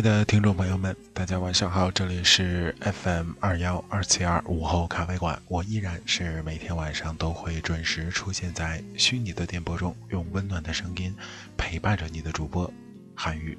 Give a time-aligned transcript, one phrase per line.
[0.00, 11.14] 爱的听众朋友们，大家晚上好，这里是 FM 二幺二七二午后咖啡馆，我依然是每天晚上都会准时出现在虚拟的电波中，用温暖的声音
[11.54, 12.72] 陪伴着你的主播
[13.14, 13.58] 韩宇。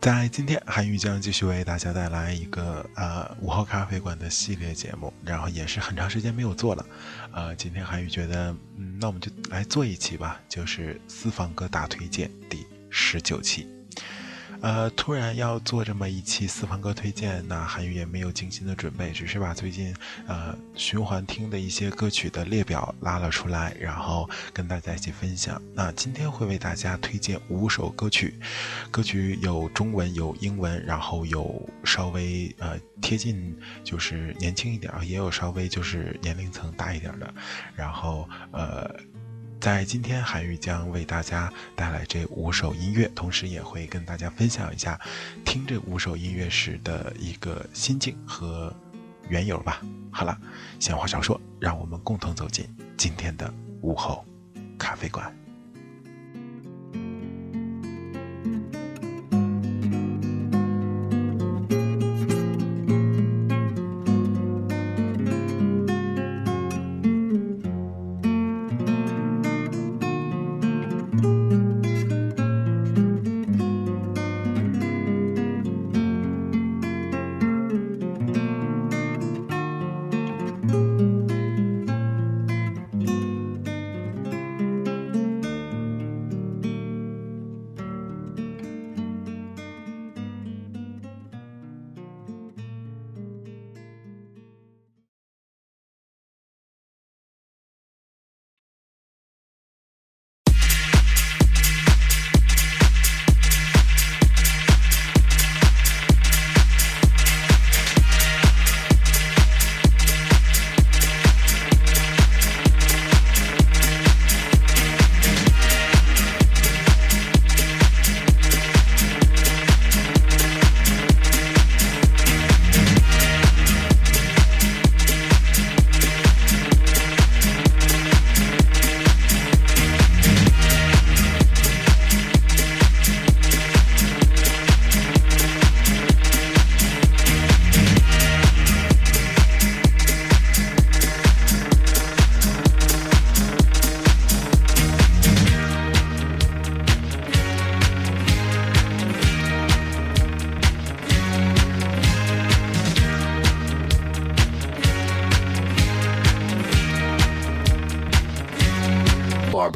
[0.00, 6.86] 在今天，韩宇将继续为大家带来一个呃午后咖啡馆的系列节目，然后也是很长时间没有做了，
[7.32, 13.66] 呃，今天韩宇觉得，嗯，那我们就来做一期吧，就是私房歌大推荐第十九期。
[14.64, 19.94] 呃，突然要做这么一期私房歌推荐，那韩宇也没有精心的准备，只是把最近
[20.26, 25.60] 呃循环听的一些歌曲的列表拉了出来，然后跟大家一起分享。
[25.74, 28.40] 那今天会为大家推荐五首歌曲，
[28.90, 33.54] 歌曲有中文有英文，然后有稍微呃贴近
[33.84, 37.34] 就是年轻一点，也有稍微就是年龄层大一点的，
[37.76, 38.90] 然后呃。
[39.64, 45.00] 在今天，韩愈将为大家带来这五首音乐，同时也会跟大家分享一下
[45.42, 48.70] 听这五首音乐时的一个心境和
[49.26, 49.80] 缘由吧。
[50.10, 50.38] 好了，
[50.78, 54.22] 闲话少说，让我们共同走进今天的午后
[54.78, 55.34] 咖啡馆。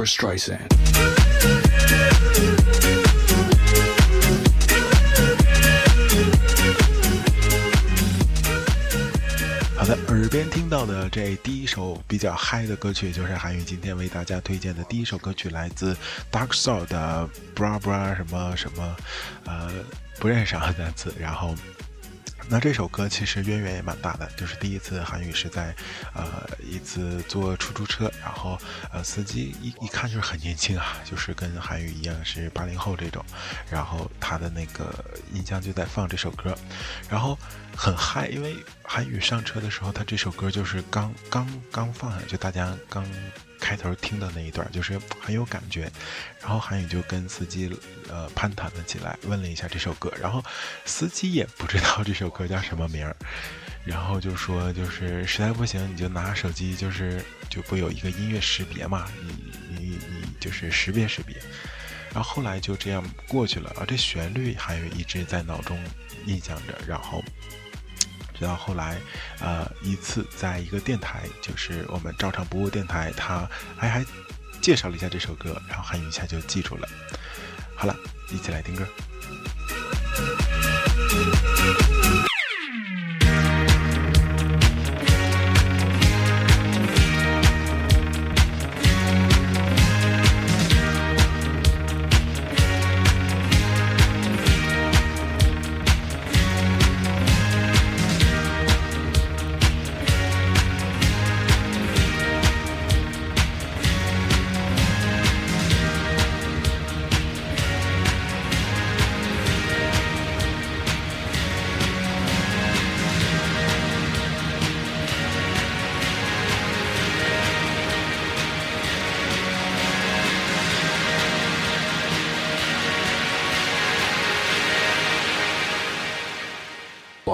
[0.04, 0.58] Streisand。
[9.76, 15.96] 好的，耳边听到的这第一首比较嗨的歌曲，就是韩宇今天为大家推荐的第一首歌曲，来自
[16.30, 18.96] Dark Soul 的 Bra Bra 什么什么，
[19.46, 19.70] 呃，
[20.18, 21.54] 不认识啊 单词，然后。
[22.50, 25.74] 那这首歌其实渊源也蛮大的，就是第一次韩语是在，
[26.14, 28.58] 呃，一次坐出租车，然后
[28.90, 33.22] 呃，司机一一看就是很年轻啊，就是跟韩语一样是八零后这种，
[33.70, 36.56] 然后他的那个音箱就在放这首歌，
[37.10, 37.38] 然后
[37.76, 43.04] 很嗨，因为韩语上车的时候，他这首歌就是刚刚刚放下，就大家刚。
[43.68, 45.92] 开头听的那一段就是很有感觉，
[46.40, 47.70] 然后韩宇就跟司机
[48.08, 50.42] 呃攀谈了起来，问了一下这首歌，然后
[50.86, 53.14] 司机也不知道这首歌叫什么名儿，
[53.84, 59.34] 然后就说就是实在不行你就拿手机就是就不有一个音乐识别嘛，你
[59.78, 61.36] 你你就是识别识别，
[62.14, 65.78] 然后后来就这样过去了啊，这旋律韩宇一直在脑中
[66.24, 67.22] 印象着，然后。
[68.38, 69.00] 直到后来，
[69.40, 74.04] 呃，一次在一个电台，就是我们照常不误电台，他还还
[74.60, 76.88] 介绍了一下这首歌，然后韩语一下就记住了。
[77.74, 77.96] 好了，
[78.30, 78.86] 一起来听歌。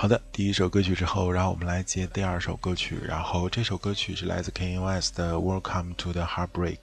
[0.00, 2.98] 好的，第一首歌曲之后，然后我们来接第二首歌曲。
[3.06, 6.78] 然后这首歌曲是来自 Kanye West 的《Welcome to the Heartbreak》，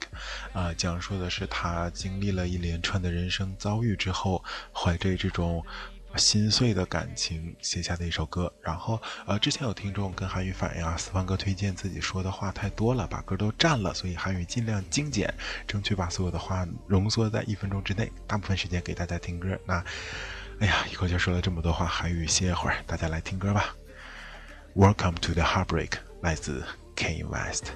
[0.52, 5.66] 啊，讲述的是他经历了一连串的人生遭遇之后，怀着这种
[6.14, 8.52] 心碎的感情写下的一首歌。
[8.62, 15.28] 然后，呃，之前有听众跟韩语反映啊，四方哥推荐自己说的话太多了，把歌都占了，所以韩语尽量精简，
[15.66, 19.58] 争取把所有的话浓缩在一分钟之内，大部分时间给大家听歌。
[19.66, 19.84] 那。
[20.60, 23.76] 哎呀，一口气说了这么多话，韩语歇会儿，大家来听歌吧。
[24.74, 26.64] Welcome to the Heartbreak，来自
[26.96, 27.66] Kanye West。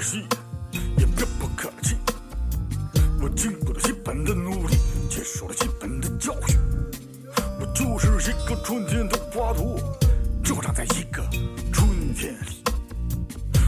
[0.00, 0.24] 可惜，
[0.96, 1.94] 也并不可气。
[3.20, 4.74] 我经过了基本的努力，
[5.10, 6.58] 接受了基本的教训。
[7.60, 9.78] 我就是一个春天的花朵，
[10.42, 11.22] 生长在一个
[11.70, 12.64] 春天里。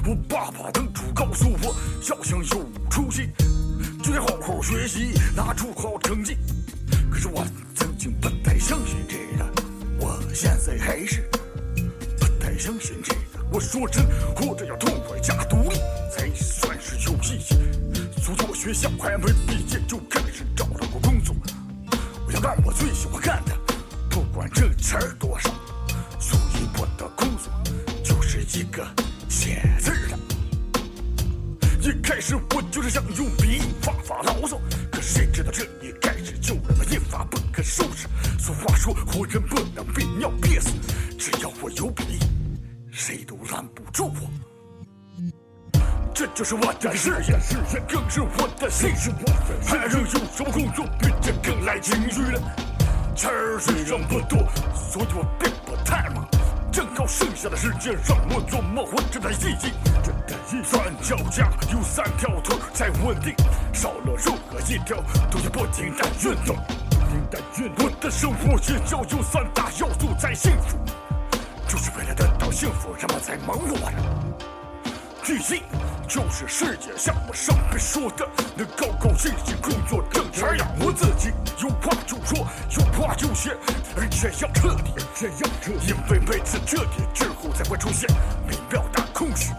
[0.07, 1.77] 我爸爸当初告诉我，
[2.09, 3.29] 要想有出息，
[4.03, 6.39] 就得好好学习，拿出好成绩。
[7.11, 9.45] 可是我曾经不太相信这个，
[9.99, 11.29] 我现在还是
[12.19, 13.21] 不太相信这个。
[13.53, 14.03] 我说真，
[14.35, 15.71] 活着要痛快加独
[18.73, 21.37] 学校还没毕业就开始找到个工作。
[22.27, 23.53] 我要干我最喜欢干的，
[24.09, 25.32] 不管挣钱多
[53.23, 54.37] 钱儿虽然不多，
[54.75, 56.27] 所以我并不太忙。
[56.73, 59.73] 正好剩下的时间让我琢磨活着的意义。
[60.65, 63.33] 三脚架有三条腿才稳定，
[63.73, 64.97] 少了任何一条
[65.31, 66.57] 都要不停的运动。
[67.79, 70.77] 我的生活也要有三大要素才幸福。
[71.69, 73.93] 就是为了得到幸福，人们才忙活着。
[75.23, 75.63] 第一，
[76.13, 81.33] 就是世界像我上面说的，能高高兴兴工作挣钱养活自己。
[81.59, 83.57] 有话就说，有话就写，
[83.97, 85.89] 而且要彻底，而且要彻底。
[85.89, 88.07] 因为每次彻底之后，才会出现
[88.47, 89.55] 美妙的空虚。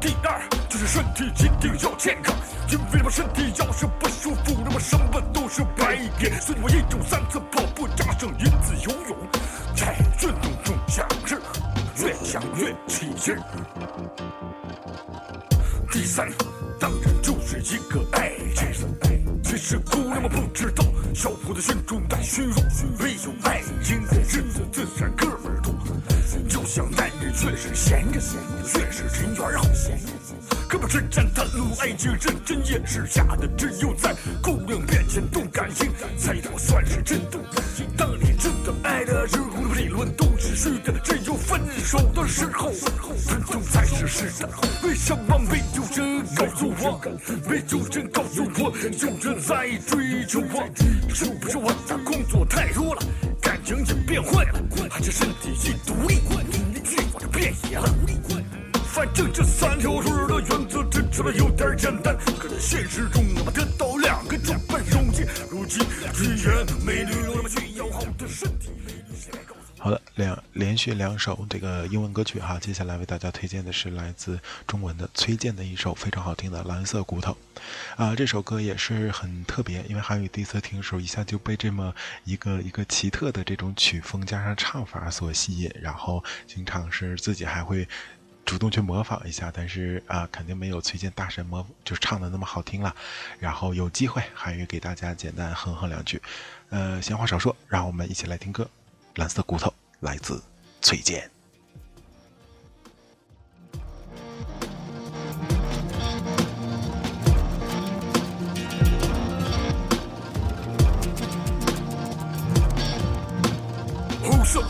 [0.00, 2.36] 第二，就是身体一定要健康，
[2.68, 6.38] 因为我身体要是不舒服，那么什么都是白给。
[6.38, 9.16] 所以我一周三次跑步，加上一次游泳，
[9.74, 11.36] 在运动中享受。
[11.96, 13.36] 越想越起劲。
[15.90, 16.30] 第三，
[16.78, 18.86] 当然就是一个爱情。
[19.42, 22.54] 其实姑娘们不知道，小伙子心中带虚荣，
[22.98, 25.74] 没有爱情的日子自然哥们多。
[26.48, 28.20] 就像男人越是闲着，
[28.78, 29.64] 越是人缘好。
[30.68, 33.48] 哥们之间袒露爱情，认真也是假的。
[33.58, 37.38] 只有在姑娘面前动感情，才能算是真的。
[37.96, 40.98] 当你真的爱的时候，理论都是虚的。
[41.04, 44.06] 只有分手的时候，分手才是。
[44.06, 44.48] 是的，
[44.82, 46.98] 为什么没有人告诉我？
[47.46, 50.66] 没有人告诉我，有人在追求我。
[51.14, 53.02] 是不是我的工作太多了，
[53.42, 57.94] 感情也变坏了，还是身体已独立，欲望就变野了？
[58.86, 60.82] 反正这三条腿的原则
[61.32, 65.26] 有点简单，可在现实中我们得到两个就不容易。
[65.50, 65.84] 如今
[66.14, 68.70] 只言美女有那么需要好的身体。
[69.78, 77.34] 好的，两连续两首这个英文歌曲哈，接下来为大家推荐的是来自中文的崔健的一首非常好听的《蓝色骨头》
[78.02, 87.88] 啊，这首歌也是很特别，因为韩语第一次听的时候，一下就被这么一个一个奇特的这种曲风加上唱法所吸引，然后经常是自己还会
[88.50, 92.92] 主动去模仿一下，但是啊，肯定没有崔健大神模就唱的那么好听了。
[93.38, 96.20] 然后有机会韩语给大家简单哼哼两句，
[96.70, 98.68] 呃，闲话少说，让我们一起来听歌。
[99.14, 100.42] 蓝色骨头来自
[100.82, 101.30] 崔健。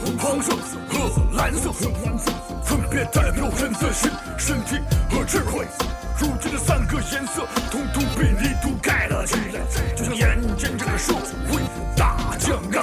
[0.00, 0.54] 红、黄色
[0.88, 1.70] 和蓝色，
[2.64, 4.78] 分别代表人的心、身体
[5.10, 5.66] 和智慧。
[6.18, 9.60] 如今这三个颜色，统统被泥土盖了起来，
[9.94, 11.12] 就像眼前这个社
[11.50, 11.60] 会
[11.96, 12.82] 大酱缸。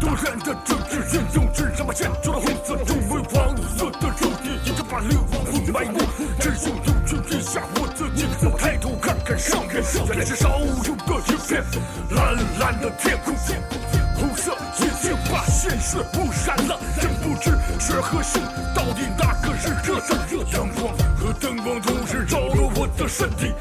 [0.00, 5.98] 多人的政治运用，只让把建筑的红色成为黄色的肉体，已经把流亡混埋没。
[6.40, 11.62] 只有有权以下，我自己我抬头看看上面，原来是少有的一片
[12.10, 13.34] 蓝蓝的天空。
[15.78, 18.42] 红色已经把现实污染了，真不知血和性
[18.74, 20.18] 到底哪个是热的？
[20.52, 23.52] 阳光和灯光同时照了我的身体，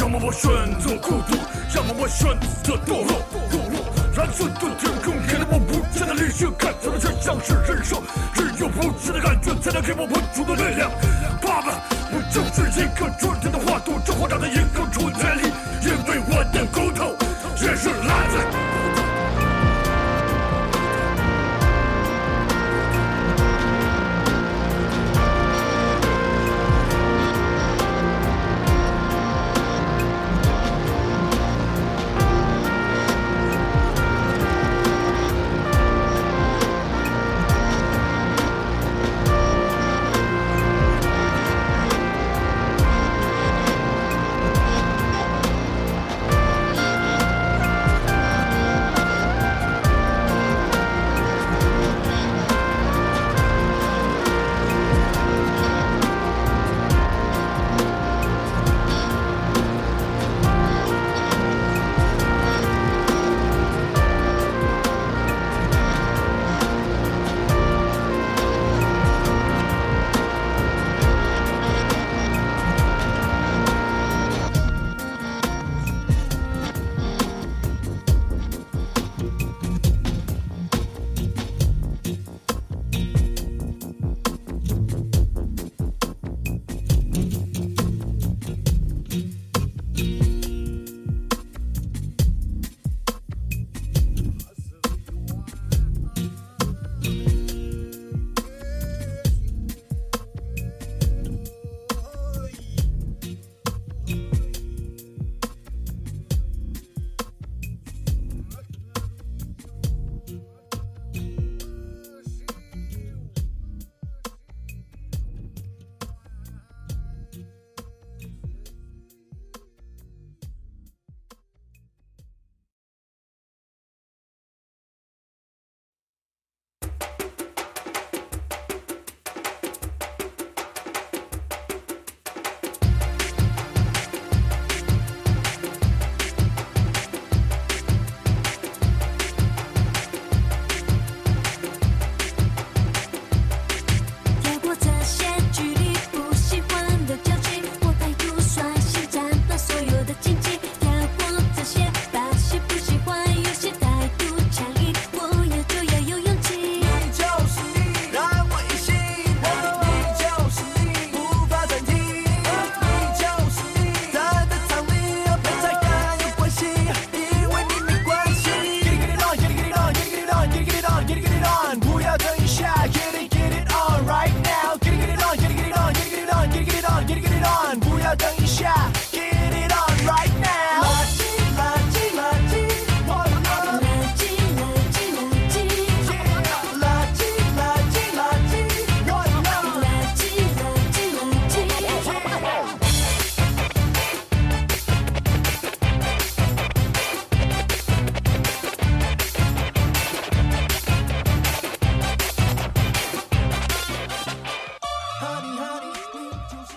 [0.00, 1.36] 要么我选择孤独，
[1.76, 2.28] 要么我选
[2.62, 3.22] 择堕落。
[3.50, 3.84] 堕落，
[4.16, 8.02] 蓝色的天空给了我无限的理性，看起来却像是人生。
[8.34, 10.90] 只有无限的感觉，才能给我稳住的力量。
[11.40, 11.78] 爸爸，
[12.10, 14.56] 我就是一个春天的花朵，这花长在一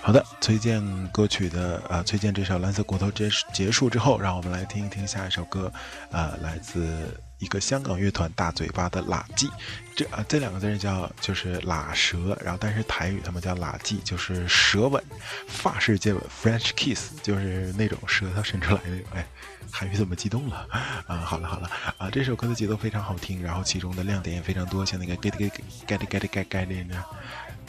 [0.05, 5.71] 好的，推荐歌曲的呃，推荐这首《蓝色骨头》结结束之后，让我们来听一听下一首歌，
[6.11, 9.49] 呃，来自一个香港乐团大嘴巴的垃圾。
[9.95, 15.01] 这啊，这两个字叫就是喇舌，然后但是台语他们叫垃圾，就是舌吻，
[15.47, 19.05] 法式接吻 （French kiss），就是那种舌头伸出来那种。
[19.15, 19.25] 哎，
[19.71, 20.67] 韩语怎么激动了
[21.07, 21.15] 啊？
[21.23, 25.49] 好了好了啊，这首歌的节奏非常好听，然后其中的亮点也非常多，像那个 get get
[25.87, 26.95] get get get get get 的。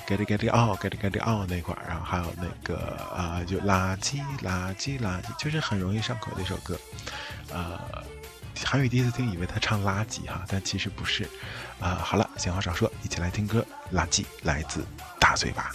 [0.07, 6.79] Get it get it out get it get it out 那块儿，然后还有那个啊，就垃圾垃圾垃圾，就是很容易上口的一首歌。
[7.53, 7.79] 呃，
[8.65, 11.29] 韩语第一次听以为他唱垃圾哈，但其实不是。
[11.81, 13.65] 啊，好了，闲话少说，一起来听歌。
[13.93, 14.85] 垃圾来自
[15.19, 15.73] 大嘴巴。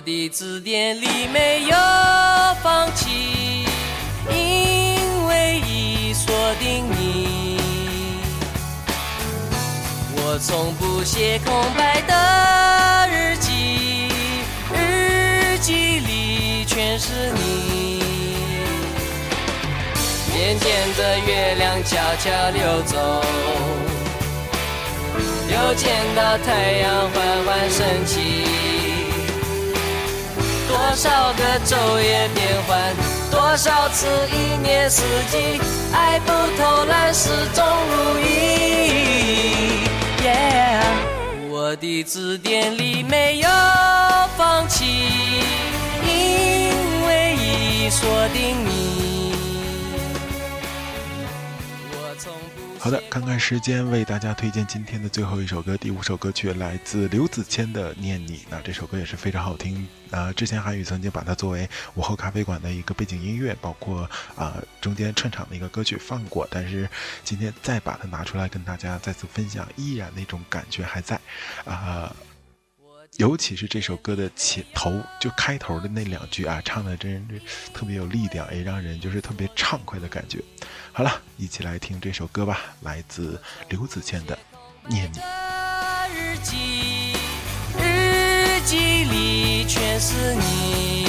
[0.00, 1.76] 我的字典里没有
[2.62, 3.66] 放弃，
[4.30, 7.60] 因为已锁定你。
[10.16, 14.08] 我从不写空白的日记，
[14.72, 18.00] 日记里全是你。
[20.32, 23.22] 渐渐的，月亮悄悄溜走，
[25.52, 28.69] 又见到太阳缓缓升起。
[30.80, 32.80] 多少个昼夜变换，
[33.30, 35.60] 多少次一年四季，
[35.92, 38.24] 爱不偷懒，始终如一。
[41.50, 43.48] 我的字典里没有
[44.38, 44.86] 放弃，
[46.02, 49.09] 因为已锁定你。
[52.90, 58.38] 好的，看看时间，为大家推荐今天的最后一首歌，第五首歌曲来自刘子谦的《念你》。
[58.50, 59.86] 那这首歌也是非常好听。
[60.10, 66.90] 啊，之前韩语曾经把它作为午后咖啡馆的一个背景音乐，包括啊中间串场的一个歌曲放过，但是
[67.22, 71.20] 今天再把它拿出来跟大家再次分享，依然那种感觉还在，
[71.64, 72.12] 啊，
[73.16, 77.40] 尤其是这首歌的前头就开头的那两句啊，唱的真是
[77.74, 80.38] 特别有力量，也让人就是特别畅快的感觉。
[80.92, 84.34] 好了，一起来听这首歌吧，来自刘子谦的
[84.88, 85.18] 《念你》。
[86.14, 87.12] 日记，
[87.78, 91.06] 日记里全是你。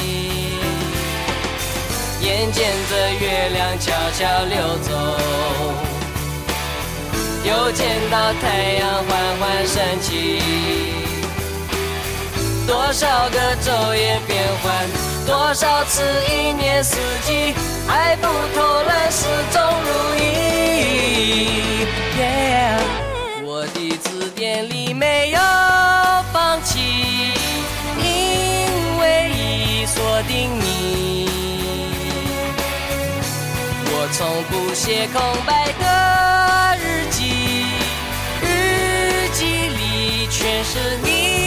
[2.22, 4.92] 眼见着月亮悄悄溜走，
[7.46, 11.01] 又见到太阳缓缓升起。
[12.72, 14.88] 多少个昼夜变换，
[15.28, 17.54] 多少次一年四季，
[17.86, 20.22] 爱不偷懒，始终如一。
[23.44, 25.40] 我的字典里没有
[26.32, 26.80] 放弃，
[27.98, 31.30] 因为已锁定你。
[33.84, 37.66] 我从不写空白的日记，
[38.42, 41.41] 日记里全是你。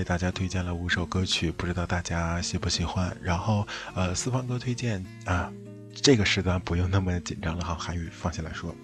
[0.00, 3.14] 为大家推荐了五首歌曲，不知道大家喜不喜欢。
[3.22, 5.52] 然后，呃，四方哥推荐啊，
[5.92, 8.74] 这个时段不用那么紧张了哈，韩语放下来说。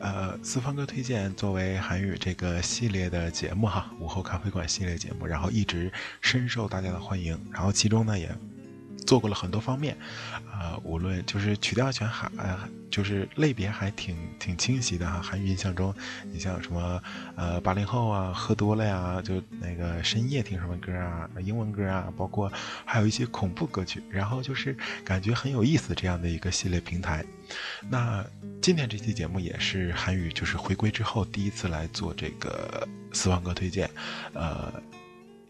[0.00, 7.40] 呃，四方哥推荐作为韩语这个系列的节目哈，午后咖啡馆系列节目，然后一直深受大家的欢迎。
[7.52, 8.28] 然后其中呢也。
[9.06, 9.96] 做过了很多方面，
[10.52, 12.30] 呃，无论就是曲调全还，
[12.90, 15.20] 就是类别还挺挺清晰的哈。
[15.20, 15.94] 韩语印象中，
[16.32, 17.02] 你像什么，
[17.36, 22.52] 呃，八零后啊，喝多了呀，就那个深夜听什么歌啊，英文歌啊，包括
[22.84, 27.24] 还有一些恐怖歌曲，然后就是感觉很有意思这样的一个系列平台。
[27.88, 28.24] 那
[28.62, 33.90] 今天这期节目也是韩语就是回归之后第一次来做这个私房歌推荐，
[34.34, 34.72] 呃。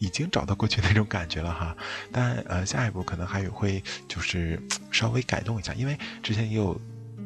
[0.00, 1.76] 已经找到过去那种感觉了哈，
[2.10, 4.60] 但呃，下一步可能韩语会就是
[4.90, 6.76] 稍微改动一下，因为之前也有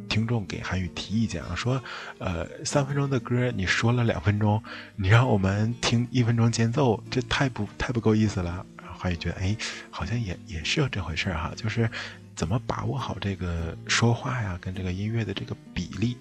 [0.08, 1.82] 听众给韩语提意见啊，说
[2.18, 4.62] 呃三分钟的歌你说了两分钟，
[4.96, 8.66] 你让我们听一分钟间奏，这太不太不够意思了。
[8.98, 9.56] 韩语觉得哎，
[9.90, 11.88] 好像也也是有这回事哈，就是。
[12.35, 16.16] 怎么把握好这个说话呀，跟这个音乐的这个比例，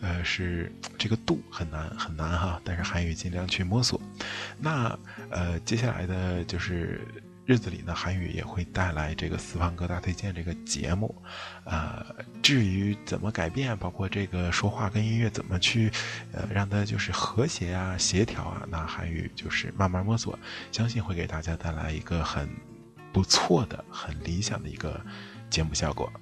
[0.00, 2.60] 呃，是这个度很难很难哈。
[2.64, 4.00] 但是韩语尽量去摸索。
[4.58, 4.98] 那
[5.30, 7.06] 呃，接下来的就是
[7.46, 11.14] 日子里呢，韩语也会带来这个私房歌大推荐这个节目。
[11.64, 12.04] 呃，
[12.42, 15.92] 至于怎么改变，包括这个说话跟音乐怎么去，
[16.32, 20.36] 呃，让它就是和谐啊、协调啊，那韩语就是慢慢摸索，
[20.72, 22.48] 相信会给大家带来一个很
[23.12, 25.00] 不错的、很理想的一个。
[25.52, 26.12] 节目效果。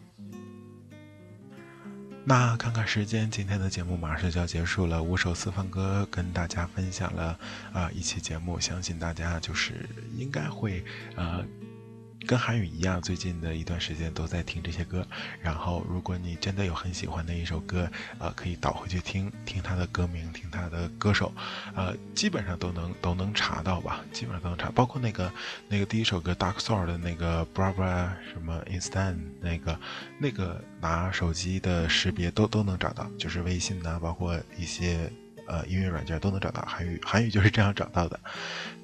[2.23, 5.03] 那看看时间，今天的节目马上就要结束了。
[5.03, 7.39] 五首私房歌跟大家分享了
[7.73, 9.89] 啊一期节目，相信大家就是
[10.19, 10.85] 应该会
[11.17, 11.43] 呃。
[12.27, 15.07] 跟韩语一样，最近的一段时间都在听这些歌。
[15.41, 21.33] 然后，如果你真的有很喜欢的一首歌，呃，可以倒回去听听它的歌名，听它的歌手，
[21.75, 24.01] 呃，基本上都能都能查到吧？
[24.13, 25.33] 基本上都能查，包括那个
[25.69, 29.79] 那个第一首歌 Dark Soul 的那个 Brava 什么 Instant 那个
[30.19, 35.11] 那个拿手机的识别都都能找到，就是微信呐，包括一些。
[35.51, 38.19] 呃，音乐软件都能找到韩语，韩语就是这样找到的。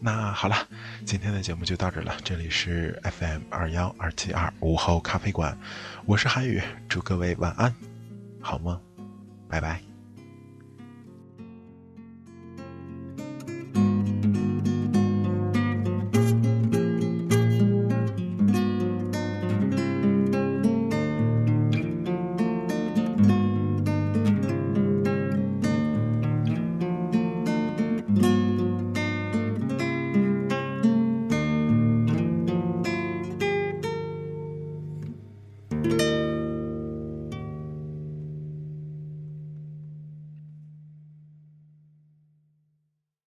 [0.00, 0.56] 那好了，
[1.04, 2.12] 今天的节目就到这了。
[2.24, 5.56] 这里是 FM 二幺二七二午后咖啡馆，
[6.06, 7.72] 我是韩语，祝各位晚安，
[8.40, 8.80] 好梦，
[9.48, 9.85] 拜拜。